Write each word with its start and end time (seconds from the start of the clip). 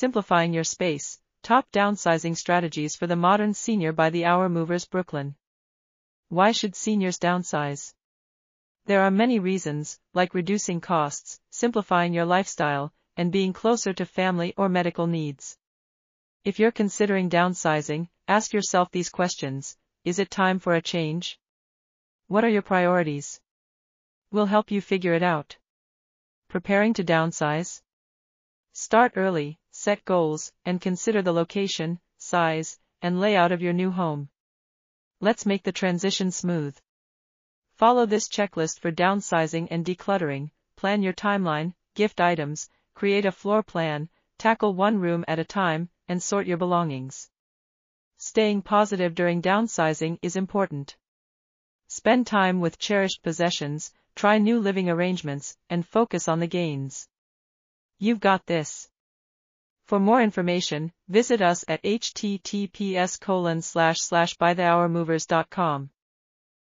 Simplifying 0.00 0.52
Your 0.52 0.62
Space, 0.62 1.18
Top 1.42 1.72
Downsizing 1.72 2.36
Strategies 2.36 2.94
for 2.94 3.08
the 3.08 3.16
Modern 3.16 3.52
Senior 3.52 3.90
by 3.90 4.10
the 4.10 4.24
Hour 4.26 4.48
Movers 4.48 4.84
Brooklyn. 4.84 5.34
Why 6.28 6.52
should 6.52 6.76
seniors 6.76 7.18
downsize? 7.18 7.94
There 8.86 9.02
are 9.02 9.10
many 9.10 9.40
reasons, 9.40 9.98
like 10.14 10.34
reducing 10.34 10.80
costs, 10.80 11.40
simplifying 11.50 12.14
your 12.14 12.26
lifestyle, 12.26 12.92
and 13.16 13.32
being 13.32 13.52
closer 13.52 13.92
to 13.92 14.06
family 14.06 14.54
or 14.56 14.68
medical 14.68 15.08
needs. 15.08 15.58
If 16.44 16.60
you're 16.60 16.70
considering 16.70 17.28
downsizing, 17.28 18.08
ask 18.28 18.52
yourself 18.52 18.92
these 18.92 19.10
questions. 19.10 19.76
Is 20.04 20.20
it 20.20 20.30
time 20.30 20.60
for 20.60 20.76
a 20.76 20.80
change? 20.80 21.40
What 22.28 22.44
are 22.44 22.54
your 22.56 22.62
priorities? 22.62 23.40
We'll 24.30 24.46
help 24.46 24.70
you 24.70 24.80
figure 24.80 25.14
it 25.14 25.24
out. 25.24 25.56
Preparing 26.46 26.94
to 26.94 27.02
downsize? 27.02 27.82
Start 28.72 29.14
early, 29.16 29.58
set 29.78 30.04
goals, 30.04 30.52
and 30.64 30.80
consider 30.80 31.22
the 31.22 31.32
location, 31.32 32.00
size, 32.16 32.80
and 33.00 33.20
layout 33.20 33.52
of 33.52 33.62
your 33.62 33.72
new 33.72 33.92
home. 33.92 34.28
Let's 35.20 35.46
make 35.46 35.62
the 35.62 35.70
transition 35.70 36.32
smooth. 36.32 36.76
Follow 37.76 38.04
this 38.04 38.28
checklist 38.28 38.80
for 38.80 38.90
downsizing 38.90 39.68
and 39.70 39.86
decluttering, 39.86 40.50
plan 40.74 41.04
your 41.04 41.12
timeline, 41.12 41.74
gift 41.94 42.20
items, 42.20 42.68
create 42.94 43.24
a 43.24 43.30
floor 43.30 43.62
plan, 43.62 44.08
tackle 44.36 44.74
one 44.74 44.98
room 44.98 45.24
at 45.28 45.38
a 45.38 45.44
time, 45.44 45.88
and 46.08 46.20
sort 46.20 46.48
your 46.48 46.56
belongings. 46.56 47.30
Staying 48.16 48.62
positive 48.62 49.14
during 49.14 49.40
downsizing 49.40 50.18
is 50.22 50.34
important. 50.34 50.96
Spend 51.86 52.26
time 52.26 52.58
with 52.58 52.80
cherished 52.80 53.22
possessions, 53.22 53.92
try 54.16 54.38
new 54.38 54.58
living 54.58 54.90
arrangements, 54.90 55.56
and 55.70 55.86
focus 55.86 56.26
on 56.26 56.40
the 56.40 56.48
gains. 56.48 57.08
You've 58.00 58.18
got 58.18 58.44
this. 58.46 58.88
For 59.88 59.98
more 59.98 60.20
information, 60.20 60.92
visit 61.08 61.40
us 61.40 61.64
at 61.66 61.82
https 61.82 63.18
colon 63.18 63.62
slash 63.62 64.00
slash 64.00 64.36
bythehourmovers.com. 64.36 65.88